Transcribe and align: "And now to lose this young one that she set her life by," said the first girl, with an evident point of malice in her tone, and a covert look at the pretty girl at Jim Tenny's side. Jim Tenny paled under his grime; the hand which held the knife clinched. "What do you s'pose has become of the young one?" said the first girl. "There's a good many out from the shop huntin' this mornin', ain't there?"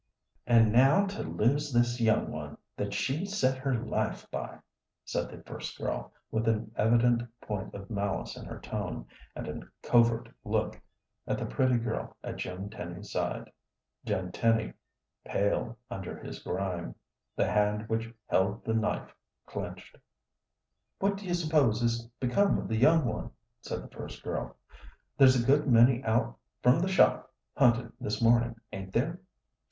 "And 0.47 0.71
now 0.71 1.05
to 1.05 1.21
lose 1.21 1.71
this 1.71 2.01
young 2.01 2.31
one 2.31 2.57
that 2.75 2.91
she 2.91 3.23
set 3.23 3.59
her 3.59 3.75
life 3.75 4.25
by," 4.31 4.57
said 5.05 5.29
the 5.29 5.43
first 5.43 5.77
girl, 5.77 6.11
with 6.31 6.47
an 6.47 6.71
evident 6.75 7.21
point 7.39 7.75
of 7.75 7.91
malice 7.91 8.35
in 8.35 8.45
her 8.45 8.59
tone, 8.59 9.05
and 9.35 9.47
a 9.47 9.69
covert 9.87 10.29
look 10.43 10.81
at 11.27 11.37
the 11.37 11.45
pretty 11.45 11.77
girl 11.77 12.17
at 12.23 12.37
Jim 12.37 12.67
Tenny's 12.67 13.11
side. 13.11 13.51
Jim 14.03 14.31
Tenny 14.31 14.73
paled 15.23 15.75
under 15.91 16.17
his 16.17 16.39
grime; 16.39 16.95
the 17.35 17.45
hand 17.45 17.87
which 17.87 18.11
held 18.25 18.65
the 18.65 18.73
knife 18.73 19.13
clinched. 19.45 19.97
"What 20.97 21.15
do 21.17 21.27
you 21.27 21.35
s'pose 21.35 21.79
has 21.81 22.07
become 22.19 22.57
of 22.57 22.67
the 22.67 22.75
young 22.75 23.05
one?" 23.05 23.29
said 23.61 23.83
the 23.83 23.95
first 23.95 24.23
girl. 24.23 24.57
"There's 25.19 25.39
a 25.39 25.45
good 25.45 25.67
many 25.67 26.03
out 26.03 26.39
from 26.63 26.79
the 26.79 26.87
shop 26.87 27.31
huntin' 27.55 27.93
this 27.99 28.19
mornin', 28.19 28.59
ain't 28.73 28.93
there?" 28.93 29.21